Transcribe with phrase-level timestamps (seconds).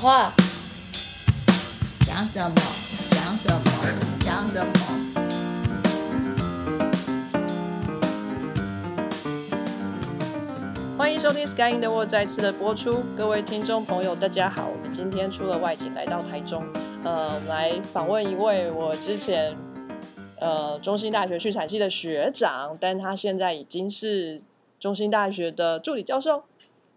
[0.00, 0.32] 话，
[2.06, 2.56] 讲什么？
[3.10, 3.60] 讲什么？
[4.20, 4.72] 讲什么？
[10.96, 14.70] 欢迎收听《Sky in the World》再次的播出，各位听众朋友，大家好。
[14.70, 16.64] 我们今天出了外景，来到台中，
[17.04, 19.54] 呃，我们来访问一位我之前
[20.38, 24.40] 呃中兴大学畜产系的学长，但他现在已经是
[24.78, 26.44] 中兴大学的助理教授，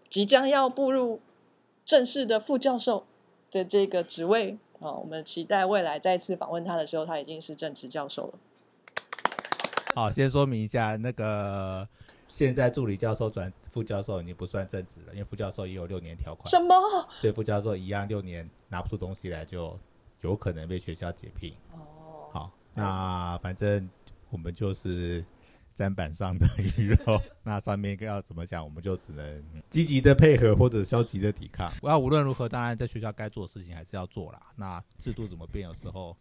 [0.08, 1.20] 即将要步入
[1.84, 3.06] 正式的副教授
[3.50, 8.34] 的这个职位啊、我们期待未来再次访问他的时候，他已经是正职教授了。
[9.94, 11.88] 好，先说明一下，那个
[12.28, 16.74] 现在助理教授转副教授已经不算正职了，因为副教授也有六年条款什，么？
[17.16, 19.78] 所以副教授一样六年拿不出东西来，就
[20.20, 21.54] 有可能被学校解聘。
[21.72, 23.88] 哦，好，那反正
[24.30, 25.24] 我们就是
[25.76, 26.46] 砧板上的
[26.78, 31.72] 鱼肉，那上面要怎么讲，我们就只能积极的配合或者消极的抵抗。
[31.82, 34.40] 那无论如何，当然在学校该做的事情还是要做啦。
[34.56, 36.16] 那制度怎么变，有时候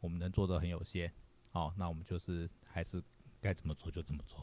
[0.00, 1.12] 我们能做的很有限。
[1.50, 3.02] 好，那我们就是还是
[3.40, 4.38] 该怎么做就怎么做。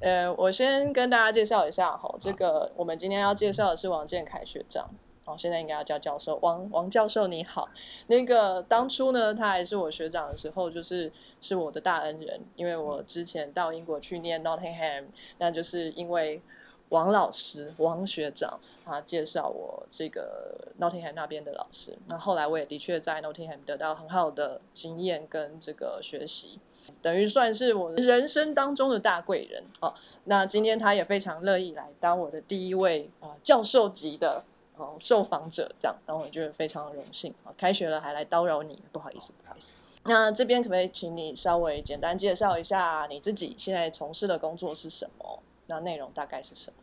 [0.00, 4.88] 呃，我先跟大家介绍一下哈，这个我们今天要介绍的是王建凯学长，
[5.28, 7.68] 哦，现在应该要叫教授，王王教授你好。
[8.06, 15.04] 那个当初呢，他还是我学长的时候，就是是我的大恩人，因为我之前到英国去念 Nottingham，
[15.36, 16.40] 那就是因为
[16.88, 26.58] 王老师王学长他介绍我这个 Nottingham 那边的老师，那后来我也的确在 Nottingham 得到很好的经验跟这个学习。
[27.02, 29.92] 等于算是我人生当中的大贵人哦。
[30.24, 34.42] 那今天他也非常乐意来当我的第一位啊、呃教授级的
[34.78, 39.72] 哦受访者，这样，然后我觉得非常的荣幸啊、开学了还来叨扰你，不好意思，不好意思。
[40.04, 45.42] 那这边可不可以请你稍微简单介绍一下你自己现在从事的工作是什么？
[45.66, 46.82] 那内容大概是什么？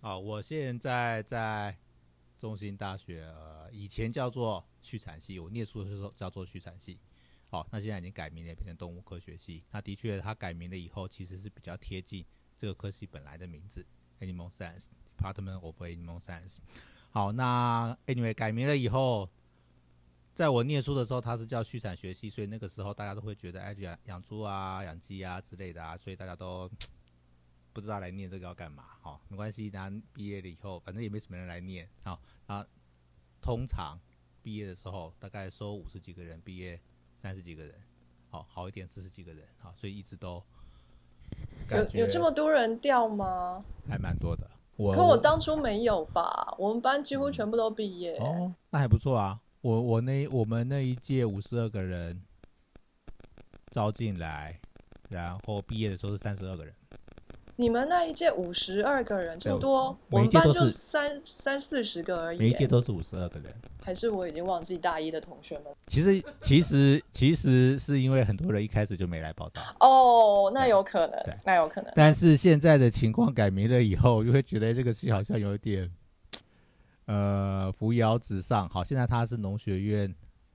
[0.00, 1.76] 好，我现在在
[2.36, 6.98] 中兴大学，呃，以前叫做畜产系，我念书的时候叫做畜产系。
[7.50, 9.62] 好，那现在已经改名了，变成动物科学系。
[9.70, 12.24] 那的确，它改名了以后，其实是比较贴近
[12.56, 13.86] 这个科系本来的名字
[14.18, 14.86] ，Animal Science
[15.16, 16.58] Department of Animal Science。
[17.14, 19.30] 好，那 anyway 改名了以后，
[20.34, 26.68] 在我念书的时候，它是叫畜产学系，所以那个时候大家都会觉得，哎，养养猪啊、养鸡啊之类的啊，所以大家都
[27.72, 28.82] 不知道来念这个要干嘛。
[29.00, 31.88] 好，没关系，然后毕业了以后，反正也没什么人来念。
[32.02, 32.66] 好，那
[33.40, 33.96] 通常
[34.42, 36.80] 毕业的时候大概收五十几个人，毕业
[37.14, 37.80] 三十几个人，
[38.28, 40.44] 好好一点四十几个人，好，所以一直都有
[41.68, 43.64] 感觉有这么多人掉吗？
[43.88, 44.50] 还蛮多的。
[44.76, 46.54] 我可我当初没有吧？
[46.58, 48.16] 我们班几乎全部都毕业。
[48.16, 49.40] 哦，那还不错啊。
[49.60, 52.22] 我我那我们那一届五十二个人
[53.70, 54.60] 招进来，
[55.08, 56.74] 然后毕业的时候是三十二个人。
[57.56, 62.38] 你们那一届五十二个人，这么对多，我们班就是三三四十个而已。
[62.38, 63.52] 每一届都是五十二个人。
[63.80, 65.66] 还是我已经忘记大一的同学们。
[65.86, 69.62] 其实其实其实是因为很多人一开始就没来报道。
[69.78, 71.92] 哦，那有可能，那有可能。
[71.94, 75.88] 但是现在的情况改名了以后，就会觉得这个戏好像有点，
[77.06, 78.68] 呃，扶摇直上。
[78.68, 80.12] 好，现在他是农学院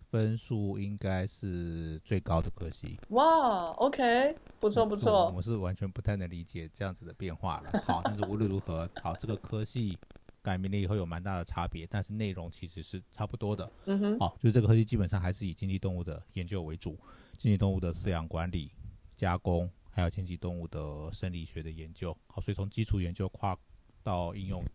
[0.09, 5.31] 分数应该是最高的科系，哇，OK，不错不错。
[5.35, 7.83] 我是完全不太能理解这样子的变化了。
[7.85, 9.95] 好，但是无论如何，好，这个科系
[10.41, 13.71] 改名了以后有蛮大的差别，但是内容其实是差不多的。
[13.85, 16.97] 嗯哼，好，就是这个科技基本上还是以经济动物的研究为主，
[17.37, 18.71] 经济动物的饲养管理、
[19.15, 22.17] 加工，还有经济动物的生理学的研究。
[22.25, 23.55] 好，所以从基础研究跨
[24.01, 24.65] 到应用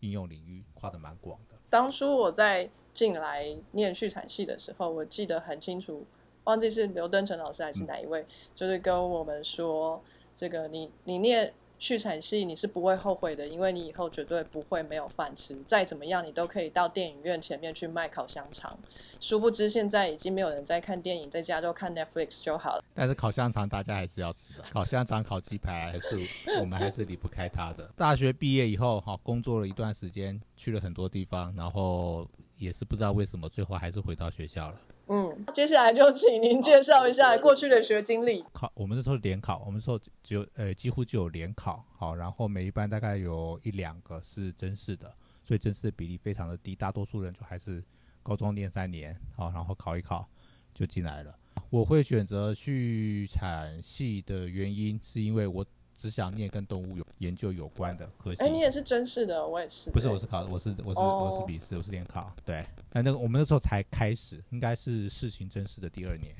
[0.00, 1.58] 应用领域，跨的蛮广的。
[1.70, 6.06] 当初我在进来念续产系的时候，我记得很清楚，
[6.44, 8.24] 忘记是刘登成老师还是哪一位，
[8.54, 10.00] 就是跟我们说，
[10.34, 18.78] 这个你你念续产系你是不会后悔的，因为你以后绝对不会没有饭吃，再怎么样你都可以到电影院前面去卖烤香肠。
[19.20, 22.84] 殊不知现在已经没有人在看电影，在家就看 Netflix 就好了。
[22.94, 26.20] 但是烤香肠大家还是要吃的， 烤香肠、烤鸡排还是
[26.60, 27.90] 我们还是离不开它的。
[27.96, 32.26] 大学毕业以后，哈工作了一段时间，去了很多地方，然后
[32.58, 34.80] 也是不知道为什么，最后还是回到学校了。
[35.08, 38.42] 嗯，接下来就请您介绍一下过去的学经历。
[38.52, 45.14] 考我们那时候联考，我们那时候只有呃几乎就有联考，好，然后每一班大概有一两个是真试的，
[45.44, 47.84] 所以真试的比例非常的低，大多数人就还是
[48.22, 50.26] 高中念三年，好，然后考一考
[50.72, 51.38] 就进来了。
[51.68, 58.42] 我会选择去产系的原因，是因为我只想念跟动物有研究有关的科系。
[58.42, 59.90] 哎，你也是真试的，我也是。
[59.90, 62.34] 不是，我是考，我是我是、哦我是笔试，我是联考。
[62.44, 66.34] 对，那那个我们那时候才开始，应该是事情真实的第二年。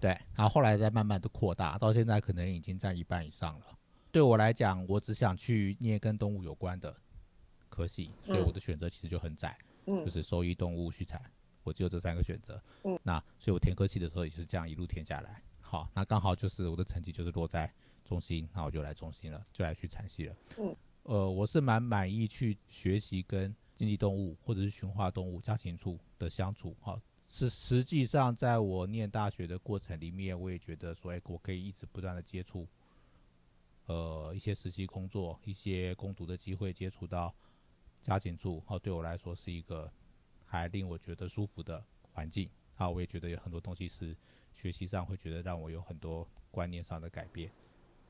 [0.00, 3.66] 对，然后后来再慢慢的扩大，到现在可能已经占一半以上了。
[4.12, 6.94] 对我来讲，我只想去念跟动物有关的
[7.68, 9.56] 科系，所以我的选择其实就很窄。
[9.86, 11.20] 嗯就是兽医、动物、畜产，
[11.62, 12.58] 我只有这三个选择。
[12.84, 15.42] 嗯，那所以我填科系的时候也就是这样一路填下来。
[15.60, 17.70] 好，那刚好就是我的成绩就是落在
[18.04, 20.36] 中心，那我就来中心了，就来去产系了。
[20.58, 26.76] 嗯，呃，我是蛮满意去学习跟经济动物或者是驯化动物家禽处的相处。
[26.80, 32.68] 好，是实际上在我念大学的过程里面，我也觉得说，哎，我可以一直不断的接触，
[33.86, 37.34] 呃，一些实习工作、一些攻读的机会，接触到
[38.02, 39.90] 家禽处，哦，对我来说是一个
[40.44, 42.48] 还令我觉得舒服的环境。
[42.76, 44.16] 啊，我也觉得有很多东西是
[44.52, 47.50] 学习上会觉得让我有很多观念上的改变。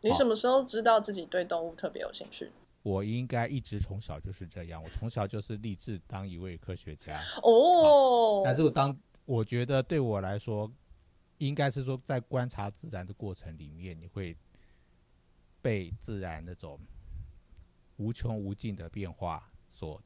[0.05, 2.51] 你什么时候知道自己对动物特别有兴趣？
[2.83, 7.19] 我应该一直从小就是这样，我从小就是立志当一位科学家。
[7.43, 10.71] 哦，但是我当我觉得对我来说，
[11.39, 14.37] 应该是说在观察自然的过程里面，你会
[15.63, 16.79] 被自然那种
[17.97, 19.99] 无穷无尽的变化所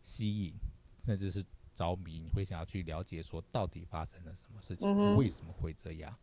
[0.00, 0.54] 吸引，
[0.96, 1.44] 甚至是
[1.74, 2.20] 着迷。
[2.20, 6.16] 你会想要去了解说到底发生了什么事情，嗯为什么会这样？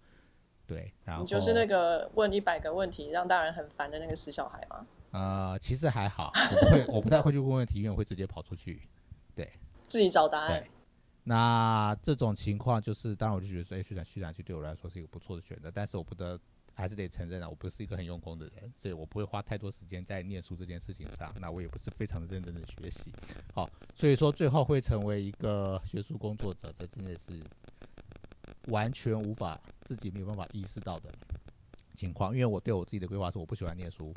[0.68, 4.86] 对，然后你就是那个问一百个问题让大人很烦的那个死小孩吗？
[5.12, 8.82] 呃，其实还好，我不会，我不太会去问问题，因为我会直接跑出去。
[9.34, 9.50] 对
[9.88, 10.72] 自己找答案对。
[11.24, 16.40] 那这种情况就是，当然我就觉得说，哎、去展去展去对我来说是一个不错的选择，但是我不得
[16.74, 21.34] 还是得承认啊，我不是一个很用功的人，所以我不会花太多时间在念书这件事情上。
[21.40, 23.12] 那我也不是非常的认真的学习，
[23.54, 27.34] 好，所以说最后会成为一个学术工作者，这真的是
[28.68, 31.12] 完全无法自己没有办法意识到的
[31.94, 32.34] 情况。
[32.34, 34.14] 因为我对我自己的规划是，我不喜欢念书，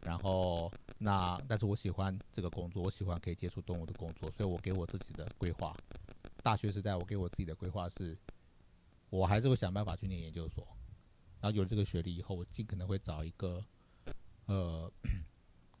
[0.00, 5.76] 然后那但是我喜欢这个工作，我喜欢可以接触动物的工作，所以我给我自己的规划，
[6.42, 8.16] 大学时代我给我自己的规划是，
[9.10, 10.66] 我还是会想办法去念研究所，
[11.40, 13.64] 然后有了这个学历以后，我尽可能会找一个
[14.46, 14.90] 呃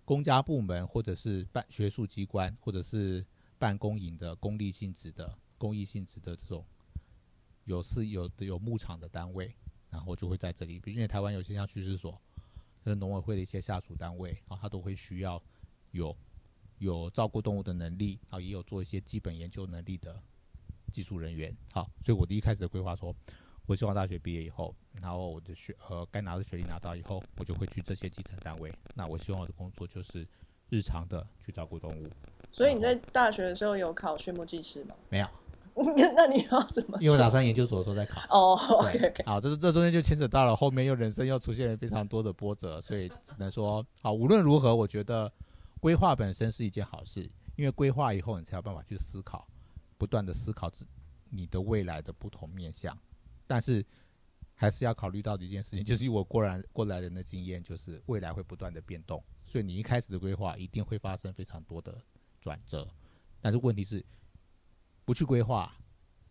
[0.04, 3.24] 公家部门或者是办学术机关或者是
[3.58, 6.64] 办公营的公立性质的公益性质的这种
[7.68, 9.54] 有是有的有牧场的单位，
[9.90, 12.18] 然后就会在这里，因为台湾有些像趋势所。
[12.84, 15.42] 就是农委会的一些下属单位啊，他都会需要
[15.90, 16.16] 有
[16.78, 20.18] 有照顾动物的能力啊，也有做一些基本研究能力的
[20.90, 21.54] 技术人员。
[21.72, 23.14] 好，所以我的一开始的规划说，
[23.66, 28.72] 我希望大学毕业以后，然后我的学呃该拿的学历拿到以后，我就会去这些基层单位。
[28.94, 30.26] 那我希望我的工作就是
[30.70, 32.08] 日常的去照顾动物。
[32.52, 34.94] 所以你在大学的时候有考畜牧技师吗？
[35.10, 35.28] 没有，
[36.16, 36.98] 那你要怎么？
[37.00, 38.20] 因为我打算研究所的时候再考。
[38.30, 45.32] 哦对 OK，，好，这是这中间就牵扯到了后面又人生又出现了非常多的波折，所以只能说，好，无论如何，我觉得
[45.80, 47.22] 规划本身是一件好事，
[47.56, 49.46] 因为规划以后你才有办法去思考，
[49.96, 50.86] 不断的思考自
[51.30, 52.96] 你的未来的不同面向，
[53.46, 53.84] 但是
[54.54, 61.96] 还是要考虑到的一件事情，就是以我过来过来人的经验，就是未来会不断的变动，所以你一开始的规划一定会发生非常多的
[62.40, 62.86] 转折，
[63.40, 64.04] 但是问题是
[65.08, 65.72] 不去规划。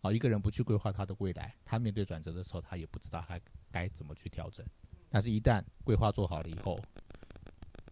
[0.02, 3.36] 啊，一个人不去规划他的未来，他面对转折的时候，他也不知道他
[3.72, 4.64] 该怎么去调整。
[5.10, 6.78] 但是，一旦规划做好了以后，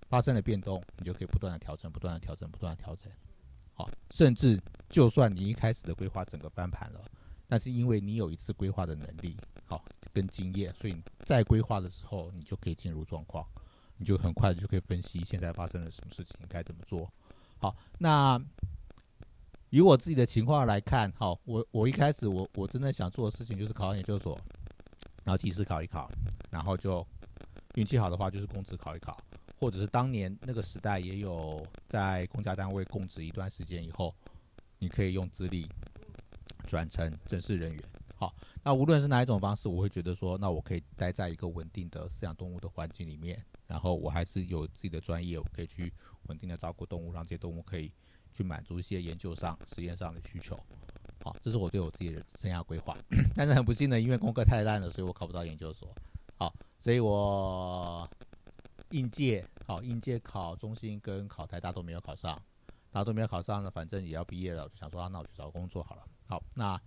[0.09, 3.11] 发生了变动，你就可以不断的调整，不断的调整，不断的调整。
[3.73, 7.05] 好，甚至就算你一开始的规划整个翻盘了，
[7.49, 13.45] 但是因为你有一次规划的能力，好跟经验，所以你在规划的时候，你就可以进入状况，
[13.97, 17.13] 你就很快就可以分析现在发生了什么事情，该怎么做。
[17.59, 18.41] 好，那
[19.71, 24.39] 以我自己的情况来看，好，我我一开始我我真的想做的事情就是考上研究所，
[25.25, 26.11] 然后技师考一考，
[26.51, 27.07] 然后就
[27.75, 29.19] 运气好的话就是公职考一考，
[29.59, 34.15] 或者是当年那个时代也有在公家单位供职一段时间以后，
[34.79, 35.69] 你可以用资历
[36.67, 37.83] 转成正式人员。
[38.15, 45.93] 好，那无论是哪一种方式，我会觉得说，那我可以待在一个稳定的饲养动物的环境里面，然后我还是有自己的专业，我可以去
[46.29, 47.93] 稳定的照顾动物，让这些动物可以
[48.37, 50.59] 去满足一些研究上、实验上的需求。
[51.25, 52.97] 好，这是我对我自己的生涯规划。
[53.35, 55.93] 但是很不幸的，因为功课太烂了，所以我考不到研究所。
[56.37, 58.09] 好，所以我
[58.91, 62.41] 应届好应届考中心跟考台大都没有考上，
[62.91, 66.03] 大家都没有考上呢，反正也要毕业了，我就想说、啊，那我去找工作好了。
[66.27, 66.81] 好，那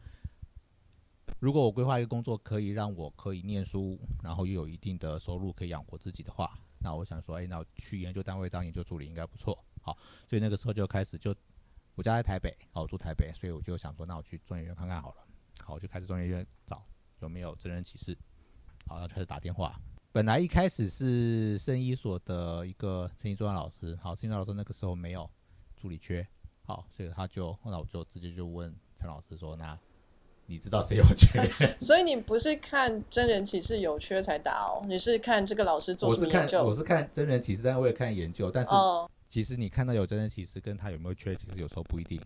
[1.39, 9.57] 如果我规划一个工作可以让我可以念书，然后又有一定的收入可以养活自己的话，那我想说，哎，那去研究单位当研究助理应该不错。
[9.81, 11.35] 好，所以那个时候就开始就
[11.95, 15.25] 我家在台北，好，我住台北，所以我就想说，那我去中研院看看好了。
[15.63, 16.81] 好，我就开始中研院找
[17.19, 18.17] 有没有真人启事，
[18.87, 19.77] 好，然后开始打电话。
[20.11, 25.29] 本来一开始是圣医所的一个陈怡专老师，好，陈老师那个时候没有
[25.75, 26.25] 助理缺，
[26.65, 29.77] 好，所以他就后来我就直接就问陈老师说，那
[30.45, 31.47] 你知道谁有缺？
[31.79, 36.63] 所以你不是看真人启事有缺才打哦，你是看这个老师做什么研究？
[36.63, 42.19] 我是看真人启事，但是我也看研究，但是哦，其实你看到有真人其实跟他有没有缺，其实有时候不一定。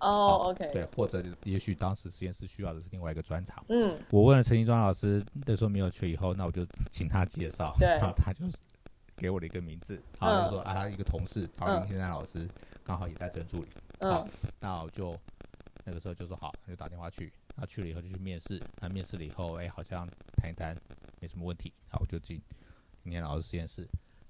[0.00, 3.62] 哦，OK，对，或者也许当时实验室需要的是另外一个专场。
[3.68, 7.86] 嗯，我问了陈一庄老师，那时候没有缺以后，那我就请他介绍，对。
[7.88, 8.56] 然 后他就是
[9.16, 10.44] 给我的一个名字，好，嗯。
[10.44, 12.48] 就说啊，他一个同事，陶嗯林天山老师，
[12.82, 14.10] 刚好也在正助理，嗯。
[14.10, 15.14] 好，那我就
[15.84, 20.74] 那个时候就说好，那就打电话去，那去了以后就去面试，那面试了以后，哎，好像谈一谈
[21.20, 22.40] 没什么问题，好，我就进
[23.04, 23.86] 林天老师实验室。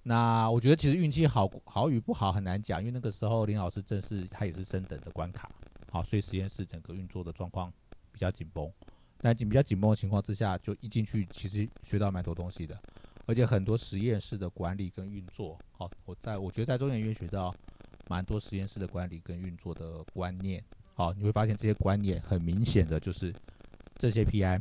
[0.08, 5.50] 那我觉得其实运气好好与不好很难讲，因为那个时候林老师正是他也是升等的关卡，
[5.90, 7.72] 好，所以实验室整个运作的状况
[8.12, 8.70] 比较紧绷。
[9.18, 12.80] 但紧比较紧绷的情况之下，就一进去其实学到蛮多东西的，
[13.26, 17.52] 而且很多实验室的管理跟运作，好，我在我觉得在中研院学到
[18.06, 20.62] 蛮多实验室的管理跟运作的观念，
[20.94, 23.34] 好，你会发现这些观念很明显的就是
[23.98, 24.60] 这些 PI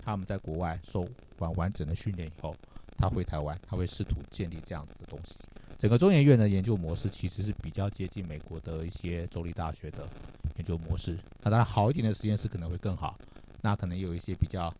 [0.00, 1.04] 他们在国外受
[1.38, 2.54] 完完整的训练以后，
[2.96, 5.34] 他回台湾，他会试图建立这样子的东西。
[5.76, 10.08] 整个中研院的研究模式其实是比较接近美国的一些州立大学的
[10.56, 11.18] 研究模式。
[11.42, 13.18] 那当然好一点的实验室可能会更好，
[13.60, 14.72] 那可能有一些比较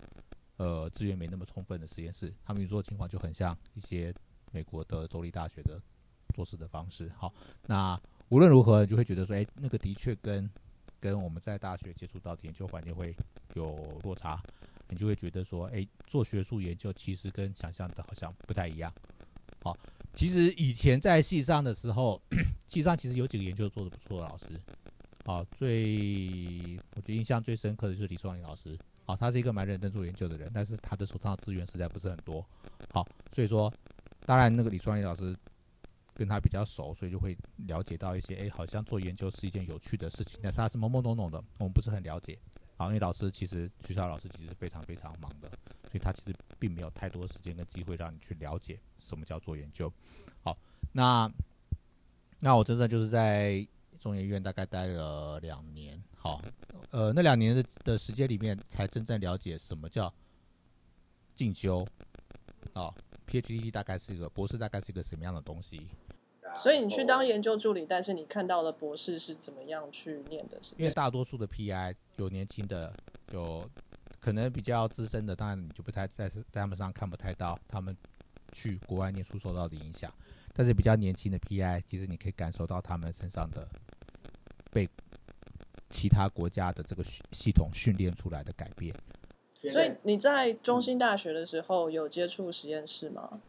[0.57, 4.15] 呃资源没那么充分的实验室，他们运作情况就很像一些
[4.53, 5.81] 美国的州立大学的
[6.35, 7.11] 做事的方式。
[7.19, 7.35] 好，
[7.67, 10.49] 那无论如何，你就会觉得说，哎，那个的确跟
[11.01, 13.15] 跟我们在大学接触到的研究环境会
[13.55, 14.41] 有落差，
[14.89, 18.93] 你就会觉得说，哎，做学术研究其实跟想象的好像不太一样。
[19.63, 19.77] 好，
[20.15, 22.21] 其实以前在系上的时候，
[22.67, 24.47] 系上其实有几个研究做的不错的老师。
[25.25, 28.79] 好，最我觉得印象最深刻的就是李双林老师。
[29.07, 32.45] 好，他是一个蛮认真做研究的人，但是他的手上的资源实在不是很多。
[32.91, 33.73] 好，所以说，
[34.27, 35.37] 当然那个李双林老师
[36.15, 37.37] 跟他比较熟，所以就会
[37.67, 42.39] 了解到一些，哎，好像做研究是一件有趣的事情，但是他是懵懵懂懂的，我们不是很了解。
[42.77, 45.49] 好，因为老师其实学校老师其实非常非常忙的，
[45.83, 49.93] 所以他其实并没有太多时间跟机会让你去了解什么叫做研究。
[50.43, 50.59] 好，
[50.93, 51.31] 那
[52.41, 53.65] 那我真正就是在
[53.99, 56.43] 中研院大概待了两年，好，
[56.91, 60.13] 呃，那两年的的时间里面，才真正了解什么叫
[61.35, 61.87] 进修，
[62.73, 62.93] 哦
[63.27, 65.87] ，PhD 大概是一个博士大概是一个什么样的东西。
[66.57, 70.93] 所以你去当研究助理，但是你看到了博士是怎么样去念的，因为？
[70.93, 72.93] 大多数的 PI 有年轻的，
[73.33, 73.69] 有
[74.21, 77.97] 可能比较资深的，当然你就不太在在他们身上看不太到他们
[78.53, 80.13] 去国外念书受到的影响。
[80.55, 83.69] 但是比较年轻的 PI，其实你可以感受到他们身上的
[84.71, 84.89] 被
[85.91, 88.95] 其他国家的这个系系统训练出来的改变。
[89.73, 93.41] 所以你在中心大学的时候有接触实验室吗？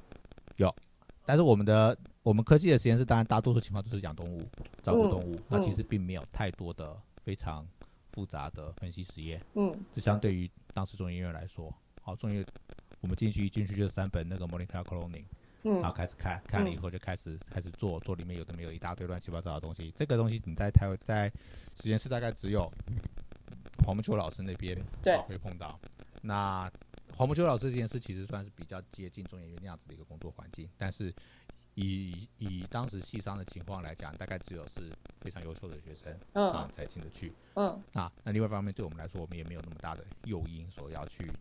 [1.26, 4.42] 但是我们的我们科技的实验室，当然大多数情况都是养动物、
[4.82, 7.68] 照顾嗯动物，那其嗯实并没有太多的非常
[8.06, 9.42] 复杂的分析实验。
[9.56, 12.46] 嗯这相对于当时中医院来说，好，中研
[13.02, 15.26] 我们进去一进去就三本那个 molecular cloning，
[15.64, 19.94] 然后嗯开始看，看了以后就开始开始做，做里面有的没有一大堆乱七八糟的东西。
[19.96, 21.32] 这个东西你在台在
[21.82, 22.72] 实验室大概只有
[23.86, 25.80] 黄木秋老师那边对啊会碰到。
[26.22, 26.72] 那
[27.16, 31.14] 黄木秋老师这件事其实算是比较接近中研院那样子的一个工作环境，但是
[31.76, 37.34] 以以当时系商的情况来讲，大概只有是非常优秀的学生啊嗯才进得去。
[37.56, 41.32] 嗯啊那另外一方面，对我们来说，我们也没有那么大的诱因，说要去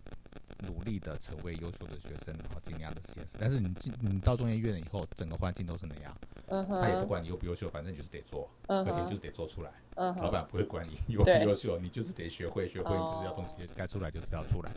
[0.61, 3.37] 努力的成为优秀的学生，然后进那样的实验室。
[3.40, 6.16] 但是你进你到中研院了以后，整个环境都是那样，
[6.47, 9.73] 嗯他也不管你优不优秀，反正你就是得做，嗯而且就是得做出来。
[9.95, 10.15] 嗯。
[10.17, 14.71] 老板不会管你优不对优秀，你就是得学会，学会你就是要哦东西该出来就是要出来。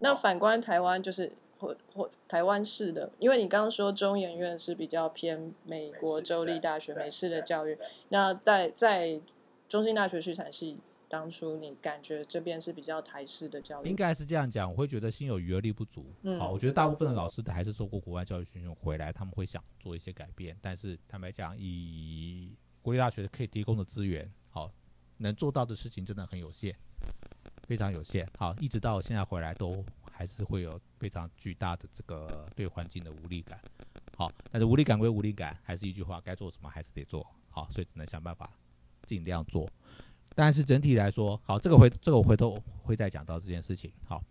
[0.00, 7.78] 那反观台湾，就是或或台湾式的，因为你刚刚说中研院是比较偏美国州立大学美式的教育，
[8.10, 9.20] 那在在
[9.68, 13.88] 中兴大学去产系，当初你感觉这边是比较台式的教育？
[13.88, 16.04] 应该是这样讲，我会觉得心有余而力不足。
[16.22, 24.72] 嗯好，我觉得大部分的老师还是受过国外教育训练回来，他们会想做一些改变，但是坦白讲，以国立大学可以提供的资源，好，
[25.18, 26.74] 能做到的事情真的很有限，
[27.64, 28.26] 非常有限。
[28.38, 33.60] 好，一直到现在回来都还是会有非常巨大的这个对环境的无力感。
[34.16, 37.26] 好，但是无力感归无力感，还是一句话，该做什么还是得做。
[37.50, 38.50] 好，所以只能想办法
[39.04, 39.70] 尽量做。
[40.34, 43.92] 但是整体来说，好，这个回这个我回头会再讲到这件事情。
[44.06, 44.24] 好，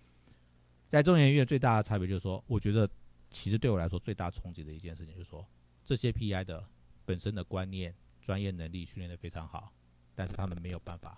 [0.88, 2.90] 在中研院最大的差别就是说，我觉得
[3.30, 5.46] 其实对我来说最大冲击的一件事情就是说，
[5.84, 6.68] 这些 PI 的
[7.06, 9.72] 本身的观念、专业能力训练的非常好，
[10.16, 11.16] 但是他们没有办法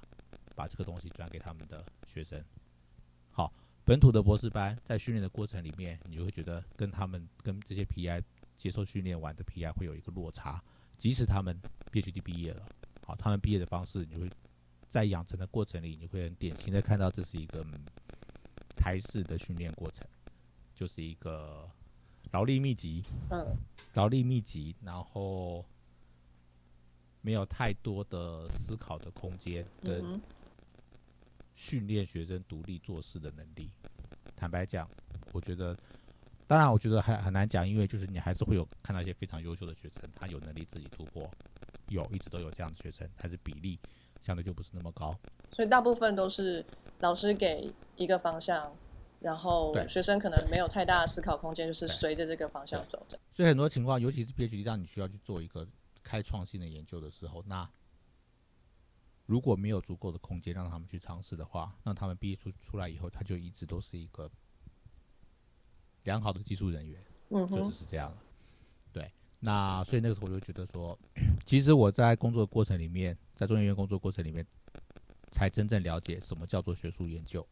[0.55, 2.43] 把这个东西转给他们的学生。
[3.29, 3.53] 好，
[3.85, 8.21] 本土的博士班在训练的过程里面，你就会觉得跟他们跟这些 PI
[8.55, 10.61] 接受训练完的 PI 会有一个落差，
[10.97, 11.57] 即使他们
[11.91, 12.67] PhD 毕业了，
[13.05, 14.29] 好，他们毕业的方式，你会
[14.87, 17.85] 在养成的过程里，你会很典型的看到这是一个、嗯
[18.79, 20.07] 台式的训练过程，
[20.73, 21.69] 就是一个
[22.31, 23.57] 劳力密集，嗯
[23.95, 25.65] 劳力密集，然后
[27.27, 30.17] 没有太多的思考的空间跟
[31.53, 33.69] 训练学生独立做事的能力。
[34.33, 34.89] 坦白讲，
[35.33, 35.77] 我觉得，
[36.47, 41.29] 当然，我觉得还很难讲，因为就是你还是会有看到一些非常优秀的学生，他有能力自己突破，
[41.89, 43.77] 有一直都有这样的学生，但是比例
[44.21, 45.13] 相对就不是那么高。
[45.51, 46.65] 所以大部分都是
[46.99, 48.73] 老师给一个方向，
[49.19, 53.19] 然后学生可能没有太大的思考空间，就是随着这个方向走的。
[53.29, 55.67] 所以很多情况，尤其是 PhD 让你需要去做一个
[56.07, 57.69] 开创性的研究的时候，那
[59.25, 64.31] 如果没有足够的空间让他们去尝试的话，那他们毕业出出来以后，他就一直都是一个
[66.03, 68.17] 良好的技术人员，嗯就只，是这样了。
[68.93, 69.11] 对，
[69.41, 70.97] 那所以那个时候我就觉得说，
[71.45, 74.47] 其实我在工作的过程里面，在中研院工作过程里面，
[75.29, 77.45] 才真正了解什么叫做学术研究。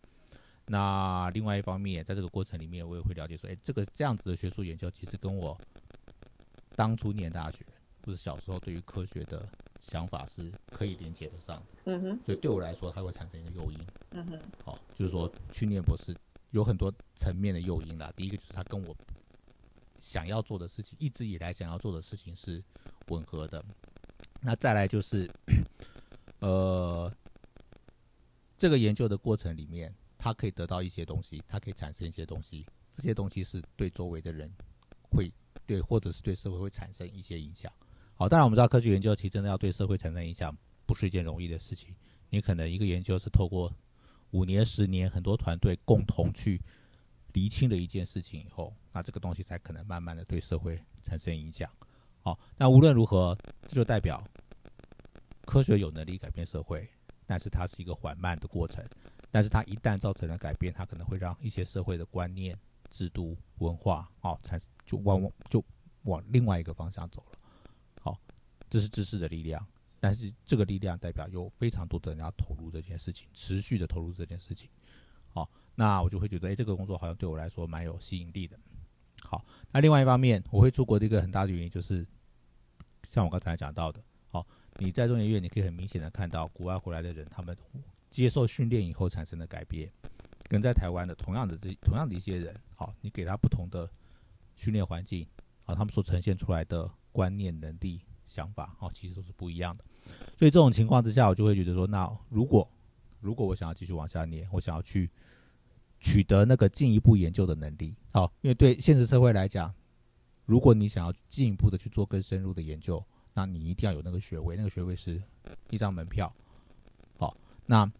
[0.67, 5.59] 那另外一方面，在这个过程里面，我也会了解说，哎，这个这样子的学术研究，其实跟我
[6.75, 7.65] 当初念大学
[8.05, 9.43] 或者小时候对于科学的
[9.81, 11.65] 想法是可以连接得上的。
[11.85, 13.79] 嗯哼，所以对我来说，它会产生一个诱因。
[14.12, 16.15] 嗯哼，哦，就是说去念博士
[16.51, 18.13] 有很多层面的诱因啦。
[18.15, 18.95] 第一个就是它跟我
[20.00, 22.63] 想要做的事情，一直以来想要做的事情是
[23.07, 23.65] 吻合的。
[24.39, 25.27] 那再来就是，
[26.39, 27.12] 呃，
[28.55, 34.51] 这个研究的过程里面，它可以得到一些东西，它可以产生一些东西，这些东西是对周围的人
[35.09, 35.31] 会
[35.65, 37.71] 对，或者是对社会会产生一些影响。
[38.17, 40.55] 好，当然我们知道科学研究其实真的要对社会产生影响，
[40.86, 41.93] 不是一件容易的事情。
[42.29, 43.72] 你可能一个研究是透过
[44.31, 46.62] 五年、十年，很多团队共同去
[47.34, 51.69] 厘清了一件事情以后，那这个东西才可能慢慢的对社会产生影响。
[52.22, 54.24] 好，那无论如何，这就代表
[55.45, 56.88] 科学有能力改变社会，
[57.25, 58.84] 但是它是一个缓慢的过程。
[59.29, 62.57] 但是它一旦造成了改变，它可能会让一些社会的观念、
[62.89, 65.62] 制度、文化，哦，产就往往就
[66.03, 67.38] 往另外一个方向走了。
[68.75, 69.66] 这是知识的力量。
[70.01, 74.70] 但是这个力量代表有非常多的人要投入这件事情，持续的投入这件事情。
[75.29, 78.59] 好，那我就会觉得，哎，这个工作好像对我来说蛮有吸引力的。
[79.22, 82.05] 好，那另外一方面，我会出国的一个很大的原因就是，
[83.07, 84.46] 像我刚才讲到的，好，
[84.77, 87.57] 你在中研院，你可以很明显的看到国外回来的人，他们
[88.11, 89.90] 接受训练以后产生的改变，
[90.50, 93.90] 跟在台湾的同样的这同样的一些人，好，你给他不同的
[94.55, 95.25] 训练环境，
[95.64, 99.83] 啊，他们所呈现出来的观念、能力、想法，哦，其实都是不一样的。
[100.38, 102.70] 所以这种情况之下，我就会觉得说，那如果
[103.20, 105.09] 如果我想要继续往下念，我想要去
[106.00, 109.74] 取得那个进一步研究的能力，好，因为对现实社会来讲，
[110.46, 115.22] 如果你想要进一步的去做更深入的研究，那你一定要有那个学位，那个学位是
[115.72, 116.31] 一张门票，
[117.18, 117.35] 好，
[117.66, 117.92] 那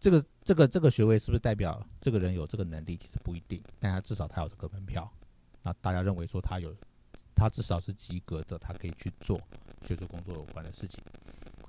[0.00, 2.96] 这个这个这个学位是不是代表这个人有这个能力？
[2.96, 5.08] 其实不一定，但他至少他有这个门票，
[5.62, 6.74] 那大家认为说他有，
[7.34, 9.38] 他至少是及格的，他可以去做
[9.82, 11.02] 学术工作有关的事情。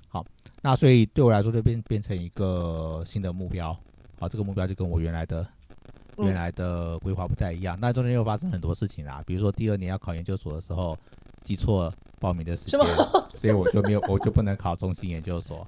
[0.08, 0.24] 好，
[0.62, 3.76] 那所以对我来说就变变成一个新的目标。
[4.18, 5.46] 好，这个目标就跟我原来的
[6.16, 7.76] 嗯原来的规划不太一样。
[7.80, 10.96] 那中间又发生很多事情啦，比如说第二年要考研究所的时候
[11.42, 12.78] 记错报名的时间，
[13.34, 15.66] 所以我就没有我就不能考中心研究所。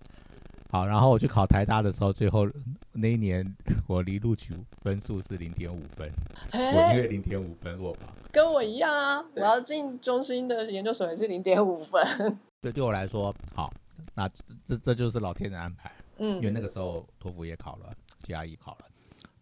[0.70, 2.48] 好，然后我去考台大的时候，最后
[2.92, 3.44] 那一年
[3.87, 6.11] 我离录取分数是零点五分，
[6.53, 8.09] 我因哎，为零点五分落榜。
[8.33, 12.38] 跟我一样啊，我要进中心的研究所也是零点五分。
[12.61, 13.72] 对，对我来说，好，
[14.14, 15.90] 那这这这就是老天的安排。
[16.18, 17.94] 嗯因为嗯那个时候托福也考了
[18.25, 18.87] ，GRE 考了，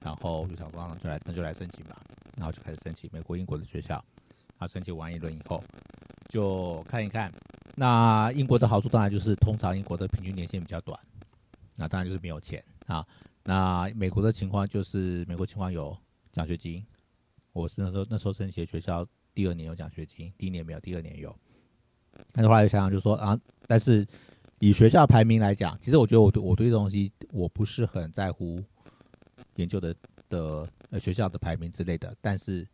[0.01, 2.01] 然后我就想说，就来那就来申请吧，
[2.37, 4.05] 然后就开始申请美国、英国的学校。
[4.59, 5.63] 他申请完一轮以后，
[6.29, 7.33] 就看一看。
[7.75, 10.99] 那英国的好处当然就是，通常英国的平均年限比较短，
[11.77, 13.05] 那当然就是没有钱啊。
[13.45, 15.97] 那美国的情况就是，美国情况有
[16.33, 16.85] 奖学金。
[17.53, 21.35] 我是那时候那时候申请学校，第二年有奖学金，第一年没有，第二年有。
[22.33, 24.07] 但是后来就想想，就说啊，但是
[24.59, 28.63] 以学校排名来讲，其实我觉得我对我对这东西我不是很在乎
[29.57, 29.95] 研究的
[30.29, 32.67] 的呃学校的排名之类的，但是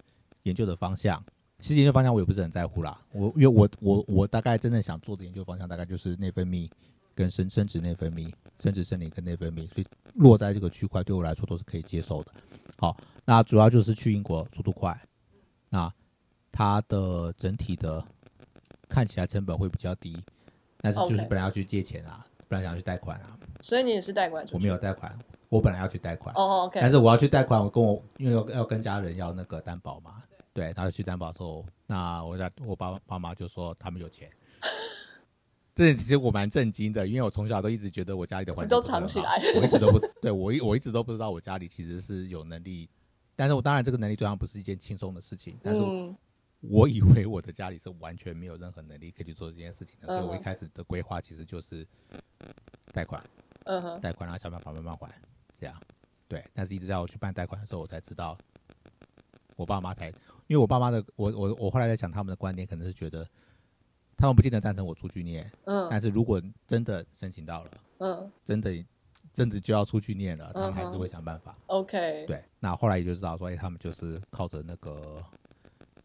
[0.45, 1.23] 研究的方向，
[1.59, 3.03] 其实研究方向我也不是很在乎啦。
[3.13, 6.71] 我因为我我我大概真正想做的研究方向大概就是内分泌
[7.15, 12.33] 跟生生殖内分泌、生殖生理跟内分泌，所以落在这个区块对我来说都是可以接受的。
[12.79, 14.99] 好，那主要就是去英国速度快，
[15.69, 15.93] 那
[16.51, 18.03] 它的整体的
[18.89, 20.17] 看起来成本会比较低，
[20.79, 24.47] 但是就是本来要去借钱啊，本来想要去贷款啊，所以你也是贷款？
[24.53, 25.17] 我没有贷款，
[25.49, 30.23] 我本来要去贷款，哦，OK，但是我要去贷款，我跟我因为要要跟家人要那个担保嘛，
[30.55, 34.31] 对，然后去担保的时候，那我在我爸爸妈就说他们有钱。
[35.75, 42.89] 这其实我蛮震惊的，因为我从小都一直觉得我家里的环境都藏起来我一直都不 对我一我一直都不知道我家里其实是有能力，
[43.37, 45.81] 但是我当然这个能力对他们不是一件轻松的事情，但是
[46.61, 51.87] 我以为我的家里是完全没有任何能力可以去做这件事情的，所以我一嗯开始的规划其实就是
[52.93, 53.25] 贷款，
[53.65, 55.11] 嗯哼，贷款，然后想办法慢慢还，
[55.55, 55.75] 这样。
[56.29, 58.37] 对，但是一直在我去办贷款的时候，我才知道，
[59.57, 60.09] 我爸妈才，
[60.47, 63.27] 因为我爸妈的，我我我后来在想他们的观点，可能是觉得
[64.21, 65.89] 他们不见得赞成我出去念，嗯。
[65.91, 68.31] 但是如果真的申请到了，嗯。
[68.45, 68.85] 真的
[69.33, 71.57] 真的就要出去念了，他们还是会想办法。
[71.67, 75.23] ，OK，，对，那后来也就知道说，哎、他们就是靠着那个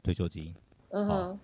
[0.04, 0.54] 退休金，
[0.92, 1.38] 嗯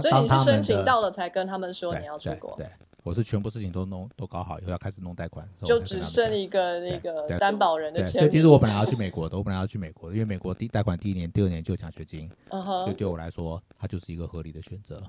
[0.00, 2.70] 所以你是当他申请到了才跟他们说你要出国，对对，
[3.02, 15.02] 我是全部事情都弄都搞好以后要开始弄贷款，就只剩一个那个担保人的钱，所以其实我本来要去美国的， 我本来要去美国的，因为美国第贷款第一年、第二年就有奖学金，嗯哼，所以对我来说，它就是一个合理的选择。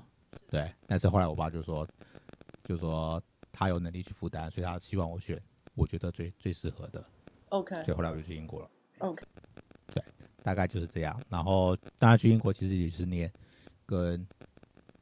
[0.54, 1.84] 对，但是后来我爸就说，
[2.62, 5.42] 就说他有能力去负担，所以他希望我选
[5.74, 7.04] 我觉得最最适合的
[7.48, 8.70] ，OK 所以后来我就去英国了。
[8.98, 9.24] OK，
[9.92, 10.00] 对
[10.44, 11.20] 大概就是这样。
[11.28, 13.28] 然后当然去英国其实也是念
[13.84, 14.24] 跟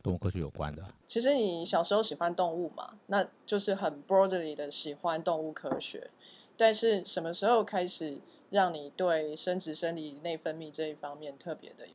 [0.03, 0.83] 动物科学有关的。
[1.07, 6.11] 其实你小时候喜欢动物嘛，那就是很 broadly 的喜欢动物科学。
[6.57, 11.87] 但是什么时候开始让你对生殖生理内分泌这一方面特别的？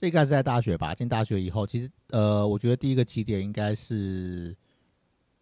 [0.00, 0.94] 这应该是在大学吧。
[0.94, 4.56] 进大学以后，其实呃，我觉得第一个起点应该是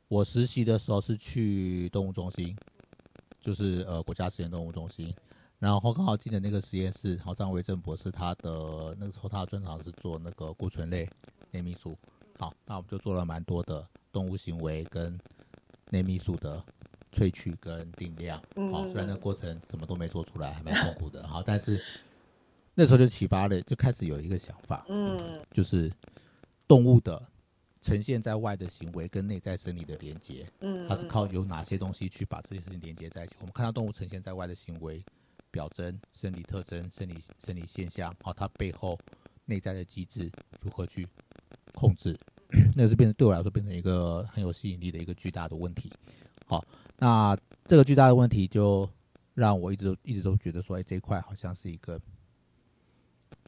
[0.09, 2.57] 我实习的时候是去动物中心，
[3.38, 5.14] 就是呃国家实验动物中心。
[5.59, 11.07] 然后刚好进的那个实验室，然后张维正博士他的那个时候他的专长是做那个固醇类
[11.51, 11.95] 内泌素，
[12.38, 15.19] 好，那我们就做了蛮多的动物行为跟
[15.90, 16.62] 内泌素的
[17.12, 21.83] 萃取跟定量，嗯好，虽然那个过程什么都没做出来，还蛮痛苦的，好，但是
[22.79, 25.19] 那时候就启发了，就开始有一个想法，嗯
[25.51, 25.91] 就是
[26.69, 27.21] 动物的
[27.81, 33.35] 呈现在外的行为跟内在生理的连接，嗯，它是靠有哪些东西去把这些事情连接在一起。
[33.41, 35.03] 我们看到动物呈现在外的行为
[35.51, 38.99] 表征、生理特征、生理生理现象，好，它背后
[39.47, 41.09] 内在的机制如何去
[41.73, 42.15] 控制，
[42.77, 45.91] 那是变成对我来说变成一个很有吸引力的一个巨大的问题。
[46.45, 46.62] 好，
[46.99, 47.35] 那
[47.65, 48.87] 这个巨大的问题就
[49.33, 52.01] 让我一直都一直都觉得说，哎，这一块好像是一个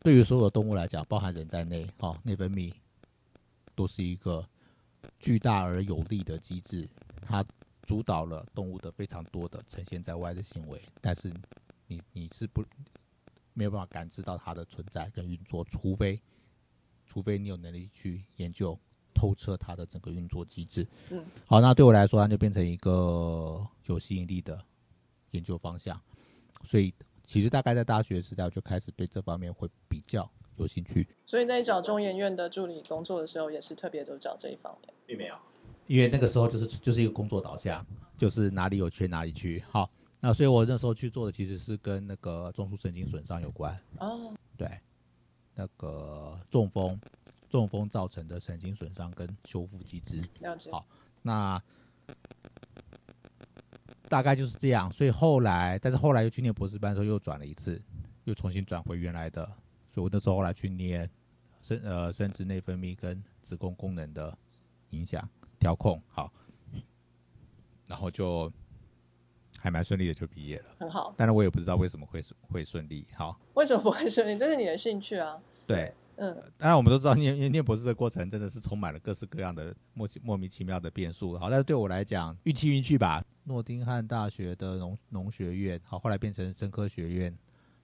[0.01, 2.73] 对于所有的动物来讲，包含人在内，哦，内分泌
[3.75, 4.47] 都是一个
[5.19, 6.89] 巨大而有力的机制，
[7.23, 7.45] 它
[7.83, 11.33] 主导了动物的非常多的呈现在外的行为，但是
[11.87, 12.65] 你你是不
[13.55, 16.21] 没有办法感知到它的存在跟运作，除非
[17.07, 18.79] 除非你有能力去研究
[19.15, 20.87] 透彻它的整个运作机制。
[21.11, 24.65] 嗯，好，那对我来说，它就变成一个有吸引力的
[25.33, 26.01] 研究方向，
[26.63, 26.95] 所以
[27.29, 31.07] 其实大概在大学时代我就开始对这方面会比较有兴趣。
[31.27, 34.95] 所以在找中研院的助理工作的时候，也是特别都找这一方面。
[35.05, 35.35] 并没有，
[35.87, 37.85] 因为那个时候就是就是一个工作导向，
[38.17, 39.63] 就是哪里有缺哪里去。
[39.71, 44.81] 好，那所以我那时候去做的其实是跟那个中枢神经损伤有关，哦，对，
[45.55, 46.99] 那个中风，
[47.51, 50.23] 中风造成的神经损伤跟修复机制。
[50.41, 50.71] 了解。
[50.71, 50.87] 好
[51.21, 51.63] 那
[54.09, 57.81] 大概就是这样，所以后来，但是后来又去念博士班的时候又转了一次，
[58.25, 59.45] 又重新转回原来的，
[59.89, 61.09] 所以我那时候后来去念
[61.61, 64.37] 生呃生殖内分泌跟子宫功能的
[64.91, 66.33] 影响调控，好，
[67.87, 68.51] 然后就
[69.59, 74.39] 还蛮顺利的就毕业了，很好，但是我也不知道为什么会会顺利，好，为什么不会顺利？
[74.39, 75.37] 这是你的兴趣啊。
[75.67, 81.37] 对，嗯，当然，我们都知道念念念博士的过程真的是充满了各式各样的莫其莫名其妙的变数。
[81.37, 83.23] 好，但是对我来讲，运气运气吧。
[83.49, 87.37] 诺丁汉大学的农农学院，好，后来变成生科学院。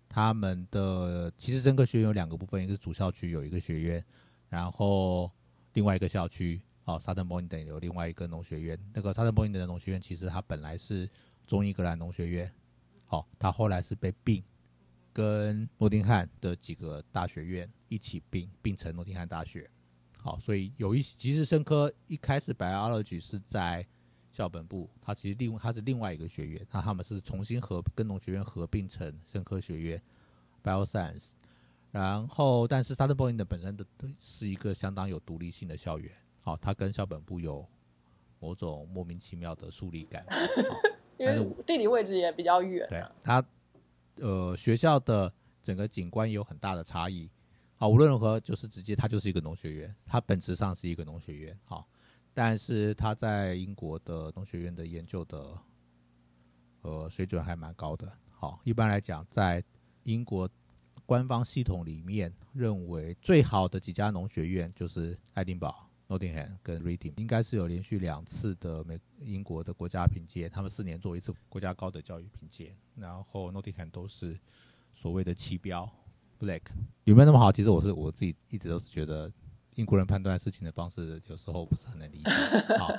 [0.07, 4.05] 他们的其实生科学院有两个部分，一个是主校区有一个学院，
[4.49, 5.29] 然后
[5.73, 8.79] 另外一个校区，哦，沙登波因等有另外一个农学院。
[8.93, 11.11] 那个沙登波因的农学院，其实它本来是
[11.47, 12.53] 中英格兰农学院，
[13.07, 14.45] 好，它后来是被并
[15.13, 19.69] 跟诺丁汉的几个大学院一起并并成诺丁汉大学。
[20.19, 23.85] 好，所以有一其实生科一开始 biology 是在
[24.35, 30.03] 校本部，它其实另它是另外一个学院，那他们是重新合跟农学院合并成生科学院
[30.63, 31.35] bioscience。
[31.93, 33.87] 然后，但是 Southern Point 的本身的
[34.19, 37.65] 是一个相当有独立性的校园，好，它跟校本部有
[38.41, 40.27] 某种莫名其妙的疏离感。
[41.17, 43.13] 因为地理位置也比较远、对啊。
[43.23, 43.45] 它，
[44.17, 47.31] 呃，学校的整个景观也有很大的差异。
[47.77, 51.57] 好，无论如何，就是直接它就是一个农学院，它本质上是一个农学院。
[51.65, 51.87] 好，
[52.35, 55.59] 但是他在英国的农学院的研究的，
[56.83, 58.13] 呃，水准还蛮高的。
[58.29, 59.63] 好，一般来讲，在
[60.03, 60.51] 英国
[61.07, 74.37] 官方系统里面，认为最好的几家农学院就是爱丁堡、Nottingham 跟 Reading，应该是有连续两次的美英国的国家评鉴，他们四年做一次国家高等教育评鉴，然后 Nottingham 都是
[74.93, 75.89] 所谓的七标
[76.41, 76.63] Black
[77.05, 77.53] 有没有那么好？
[77.53, 79.33] 其实我是我自己一直都是觉得
[79.75, 82.31] 英国人判断事情的方式有时候不是很能理解。
[82.79, 82.93] 好，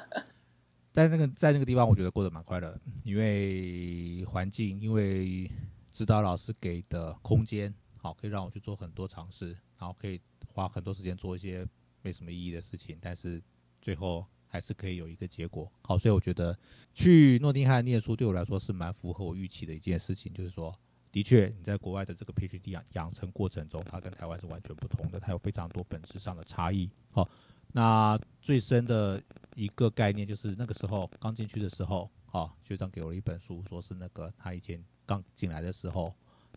[0.91, 5.49] 在那个在那个地方，我觉得过得蛮快乐，因为环境，因为
[5.91, 11.67] 指导老师给的空间，好，可以让我去做很多尝试，然后可以花很多时间做一些
[12.01, 13.41] 没什么意义的事情，但是
[13.81, 15.71] 最后还是可以有一个结果。
[15.81, 16.57] 好，所以我觉得
[16.93, 20.77] 去诺丁汉念书对我来说是蛮符合我预期的一件事情，就是说。
[21.15, 26.91] 的确，你在国外的这个 PhD 养养成过程中，它跟台湾是完全不同的，它有非常多本质上的差异。
[27.09, 27.29] 好，
[27.71, 29.23] 那最深的
[29.55, 36.13] 一个概念就是那个时候刚进去的时候，好，学长给我了一本书，说是那个他以前刚进来的时候，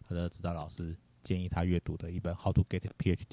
[0.09, 0.93] 他的指导老师
[1.23, 3.27] 建议他阅读的一本《How to Get PhD》。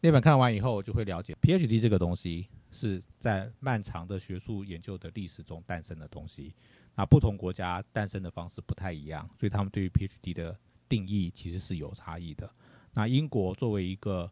[0.00, 6.52] 那本看完以后，就会了解 PhD 这个东西是在漫长的学术研究的历史中诞生的东西。
[6.96, 10.58] 那不同国家诞生的方式不太一样，所以他们对于 PhD 的
[10.92, 12.54] 定义其实是有差异的。
[12.92, 14.30] 那英国作为一个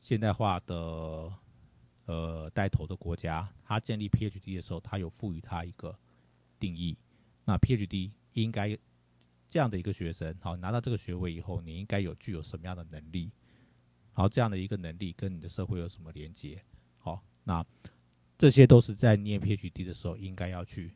[0.00, 1.32] 现代化的
[2.06, 5.96] 呃带头的国家，它建立 PhD 的时候，它有赋予它一个
[6.58, 6.98] 定义。
[7.44, 8.76] 那 PhD 应该
[9.48, 13.30] 这样的一个学生，好拿到这个学位以后，你应该有具有什么样的能力？
[14.12, 16.60] 然后这样的一个能力跟你的社会有什么连接？
[16.98, 17.64] 好，那
[18.36, 20.92] 这些都是在念 PhD 的时候应该要去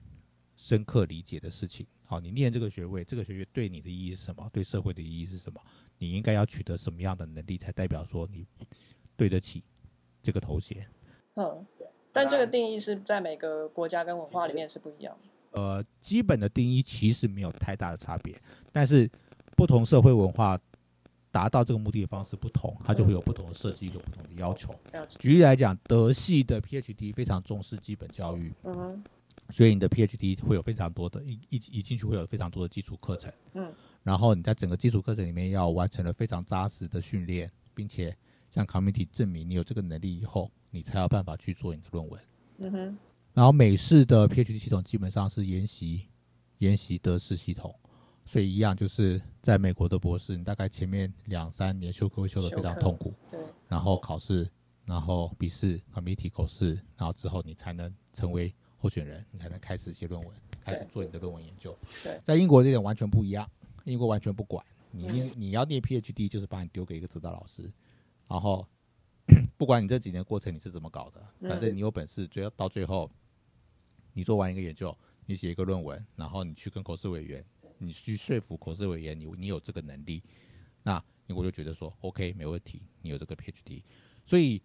[0.56, 1.86] 深刻理解的事情。
[2.06, 4.48] 好，你念这个学位，这个学位对你的意义是什么？
[4.52, 5.60] 对社会的意义是什么？
[5.98, 8.46] 你应该要取得什么样的能力，才代表说你
[9.16, 9.62] 对得起
[10.22, 10.86] 这个头衔？
[11.34, 11.66] 嗯，
[12.12, 15.60] 但这个定义是在每个国家跟文化里面是不一样的。
[15.60, 18.36] 呃，基本的定义其实没有太大的差别，
[18.70, 19.10] 但是
[19.56, 20.60] 不同社会文化
[21.30, 24.74] 达到这个目的的方式不同，它就会有不同的设计，有不同的要求。
[25.18, 29.04] 举例来讲，德系的 PhD 非常重视基本教育，嗯哼，
[29.50, 38.16] 所以你的 PhD 会有非常多的，一一一进去会有非常多的基础课程，嗯，然后你在整个基础课程里面要完成了非常扎实的训练，并且
[38.50, 42.20] 向 community 证明你有这个能力以后，你才有办法去做你的论文。
[42.58, 42.98] 嗯哼，
[43.32, 46.06] 然后美式的 PhD 系统基本上是研习
[46.58, 47.74] 研习德式系统，
[48.24, 54.48] 所以一样就是在美国的博士，你大概前面两三年修课会修的非常痛苦，对，然后考试，
[54.84, 61.74] 然后笔试、committee 口试，然后之后你才能成为候选人，你才能开始写论文，开始做你的论文研究。
[62.22, 63.50] 在英国这点完全不一样，
[63.84, 67.72] 英国完全不管你念你要念 PhD，就是把你丢给一个指导老师，
[68.28, 68.68] 然后
[69.56, 73.10] 不管你这几年过程你是怎么搞的，反正你有本事，最后到最后
[74.12, 74.94] 你做完一个研究，
[75.24, 77.42] 你写一个论文，然后你去跟口试委员，
[77.78, 80.22] 你去说服口试委员，你你有这个能力，
[80.82, 83.82] 那英国就觉得说 OK 没问题，你有这个 PhD，
[84.26, 84.60] 所以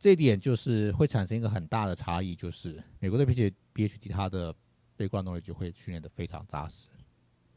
[0.00, 4.52] 这一点就是会产生一个很大的差异，就是美国的 PhD PhD 它的
[4.96, 6.88] 背观众就会训练的非常扎实，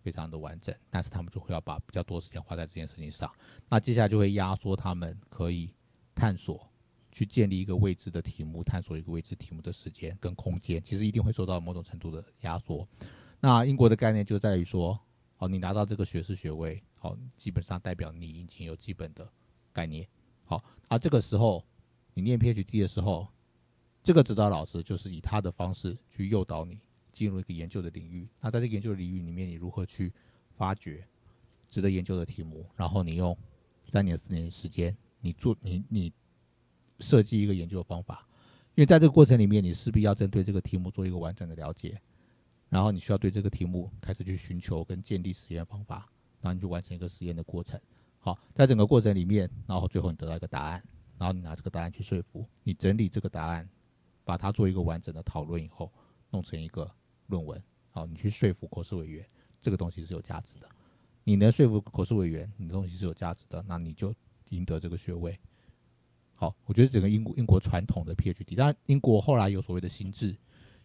[0.02, 3.34] 非常的完整，但是他们就会要把比较多时间花在这件事情上，
[3.70, 5.74] 那接下来就会压缩他们可以
[6.14, 6.70] 探索。
[7.16, 12.88] 去建立一个未知的题目，探索一个未知题目的时间跟空间，其实一定会受到某种程度的压缩。
[13.40, 15.00] 那英国的概念就在于说，
[15.38, 19.32] 哦，你拿到这个学士学位，好，基本上代表你已经有基本的
[19.72, 20.08] 概念。
[20.44, 21.64] 好，而这个时候
[22.14, 23.28] 你念 PhD 的时候，
[24.04, 26.80] 这个指导老师就是以他的方式去诱导你
[27.12, 28.28] 进入一个研究的领域。
[28.40, 30.14] 那在这个研究领域里面，你如何去
[30.56, 31.08] 发掘
[31.70, 33.38] 值得研究的题目，然后你用
[33.86, 36.14] 三年四年的时间，你做你你。
[37.00, 38.26] 设计一个研究的方法，
[38.76, 42.00] 因为在这个过程里面，你势必要针对这个题目做一个完整的了解，
[42.70, 46.08] 然后你需要对这个题目开始去寻求跟建立实验方法，
[46.40, 47.78] 然后你就完成一个实验的过程。
[48.20, 50.82] 好，在整个过程里面，然后最后你得到一个答案，
[51.24, 53.66] 然后你拿这个答案去说服，你整理这个答案，
[54.26, 55.90] 把它做一个完整的讨论以后，
[56.32, 56.92] 弄成一个
[57.28, 57.64] 论文。
[57.92, 59.26] 好，你去说服口试委员，
[59.62, 60.68] 这个东西是有价值的。
[61.24, 64.14] 你能说服口试委员，你的东西是有价值的，那你就
[64.50, 65.40] 赢得这个学位。
[66.36, 70.36] 好，我觉得整个英国英国传统的 PhD，当然英国后来有所谓的新制，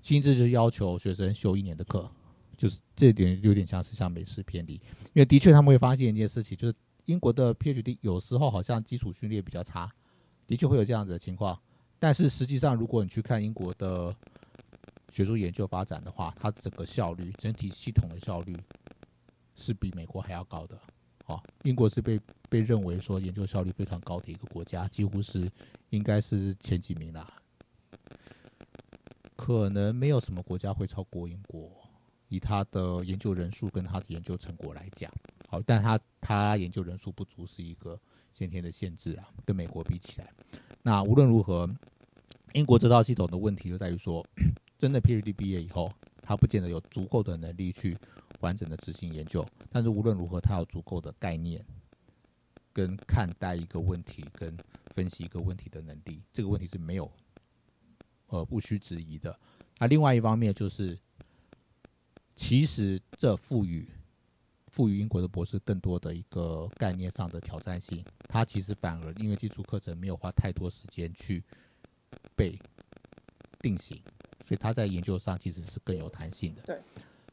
[0.02, 2.08] 新制就是要求学生修一年的课，
[2.56, 6.74] 就是这点有点像是像美式偏离，因为的确他们会发现一件事情，就是
[7.06, 9.90] 英国的 PhD 有时候好像基础训练比较差，
[10.48, 11.56] 的确会有这样子的情况，
[11.98, 14.12] 但是实际上如果你去看英国的
[15.10, 18.56] 学术研究发展的话，它整个效率、整体系统的效率
[19.54, 20.76] 是比美国还要高的。
[21.26, 25.50] 哦，英国是被被认为说研究效率非常高的一个国家，几乎是
[25.90, 27.30] 应该是前几名啦。
[29.36, 31.70] 可能没有什么国家会超过英国，
[32.28, 35.12] 以他的研究人数跟他的研究成果来讲，
[35.46, 38.00] 好，但他他研究人数不足是一个
[38.32, 40.32] 先天的限制啊，跟美国比起来。
[40.82, 41.68] 那无论如何，
[42.54, 44.26] 英国这套系统的问题就在于说，
[44.78, 47.96] 真的 PhD 毕业以后，他不见得有足够的能力去
[48.40, 51.64] 完整的执行研究，但是无论如何，他有足够的概念
[52.72, 57.10] 跟看待一个问题跟分析一个问题的能力，这个问题是没有
[58.28, 59.36] 呃不需质疑的。
[59.78, 60.98] 那另外一方面就是，
[62.34, 63.86] 其实这赋予
[64.70, 71.42] 赋予英国的博士更多的一个概念上的挑战性，他其实反而因为基础课程没有花太多时间去
[72.36, 72.58] 被
[73.60, 74.00] 定型，
[74.44, 76.62] 所以他在研究上其实是更有弹性的。
[76.62, 76.78] 对。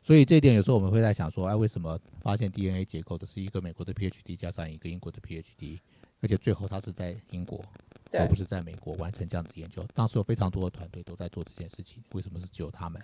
[0.02, 5.80] 所以这一点有时候我们会在想说，哎，为什么发现 DNA 结构的是一个美国的 PhD 加上一个英国的 PhD，
[6.22, 7.66] 而且最后他是在英国，
[8.12, 9.84] 而不是在美国完成这样子研究。
[9.96, 13.02] 当时有非常多的团队都在做这件事情，为什么是只有他们？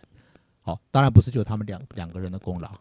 [0.61, 2.71] 好，当然不是只有他们两两个人的功劳。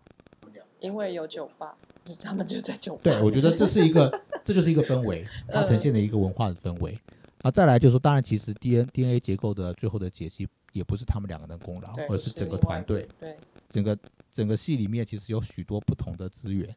[0.80, 1.74] 因为有酒吧，
[2.20, 3.00] 他们就在酒吧。
[3.04, 6.98] 对，我觉得这是一个， 这就是一个氛围，它呈现的一个文化的氛围。
[7.42, 13.36] 啊，再来就是说，当然，其实 D N D N A 结构的最后的解析也不是他们两个人的功劳，而是整个团队，对
[13.68, 13.96] 整个
[14.30, 16.68] 整个戏里面其实有许多不同的资源。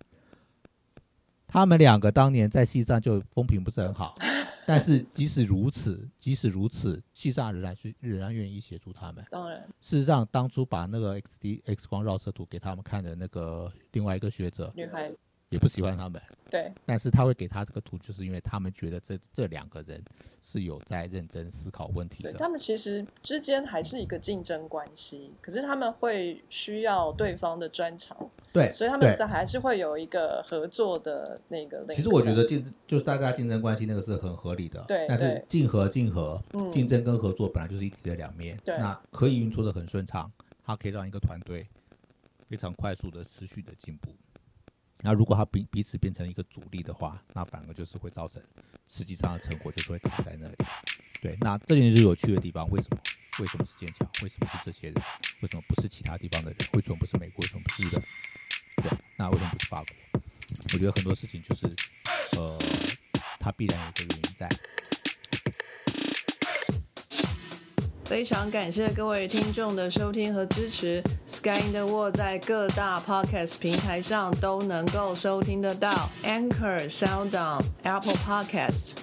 [1.47, 4.17] 他们两个当年在戏上就风评不是很好，
[4.65, 9.25] 但是即使如此，即使如此，气煞仍然是仍然愿意协助他们。
[9.29, 15.11] 当然事实上，当初把那个 X D X 光绕射图给他们看的那个另外一个学者女孩
[15.53, 20.03] 也不喜欢他们，对但是他会给他这个图，就是因为他们觉得这这两个人
[20.41, 22.31] 是有在认真思考问题的。
[22.31, 28.17] 对他们其实之间还是一个竞争关系，可是他们会需要对方的专长，
[28.51, 31.85] 对，所以他们在还是会有一个合作的那个。
[31.91, 40.31] 其实我觉得竞就是大家竞争关系那个是很合理的，对但是竞合竞合，嗯竞争跟合作本来就是一体的两面，对那可以运作的很顺畅，
[40.65, 41.67] 它可以让一个团队
[42.49, 44.09] 非常快速的持续的进步。
[45.05, 48.41] 那如果它彼彼此变成一个阻力的话，那反而就是会造成
[48.87, 50.55] 实际上的成果就是会卡在那里。
[51.21, 52.69] 对，那这点就是有趣的地方。
[52.71, 52.97] 为什么？
[53.39, 54.07] 为什么是剑桥？
[54.21, 54.95] 为什么是这些人？
[55.41, 56.57] 为什么不是其他地方的人？
[56.73, 57.41] 为什么不是美国？
[57.41, 58.03] 为什么不是日本？
[58.77, 60.21] 对，那为什么不是法国？
[60.73, 61.67] 我觉得很多事情就是，
[62.37, 62.57] 呃，
[63.39, 64.49] 它必然有一个原因在。
[68.05, 71.03] 非常感谢各位听众的收听和支持。
[71.43, 79.02] Sky in the World 在各大 podcast 平台上都能够收听得到，Anchor、SoundOn、Apple Podcasts